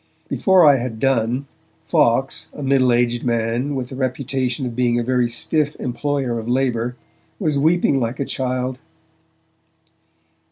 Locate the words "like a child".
7.99-8.79